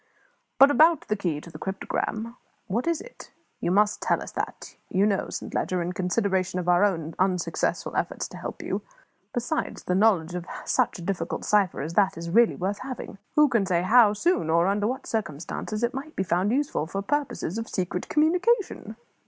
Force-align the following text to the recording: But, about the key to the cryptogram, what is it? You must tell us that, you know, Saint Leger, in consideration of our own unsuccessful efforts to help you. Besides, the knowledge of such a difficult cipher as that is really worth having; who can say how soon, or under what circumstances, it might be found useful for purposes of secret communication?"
But, 0.57 0.71
about 0.71 1.07
the 1.09 1.15
key 1.15 1.39
to 1.41 1.51
the 1.51 1.59
cryptogram, 1.59 2.35
what 2.65 2.87
is 2.87 3.01
it? 3.01 3.29
You 3.59 3.69
must 3.69 4.01
tell 4.01 4.19
us 4.23 4.31
that, 4.31 4.75
you 4.89 5.05
know, 5.05 5.29
Saint 5.29 5.53
Leger, 5.53 5.79
in 5.79 5.93
consideration 5.93 6.59
of 6.59 6.67
our 6.67 6.83
own 6.83 7.13
unsuccessful 7.19 7.95
efforts 7.95 8.27
to 8.29 8.37
help 8.37 8.63
you. 8.63 8.81
Besides, 9.31 9.83
the 9.83 9.93
knowledge 9.93 10.33
of 10.33 10.47
such 10.65 10.97
a 10.97 11.03
difficult 11.03 11.45
cipher 11.45 11.81
as 11.81 11.93
that 11.93 12.17
is 12.17 12.31
really 12.31 12.55
worth 12.55 12.79
having; 12.79 13.19
who 13.35 13.47
can 13.47 13.67
say 13.67 13.83
how 13.83 14.13
soon, 14.13 14.49
or 14.49 14.65
under 14.65 14.87
what 14.87 15.05
circumstances, 15.05 15.83
it 15.83 15.93
might 15.93 16.15
be 16.15 16.23
found 16.23 16.51
useful 16.51 16.87
for 16.87 17.03
purposes 17.03 17.59
of 17.59 17.69
secret 17.69 18.09
communication?" 18.09 18.95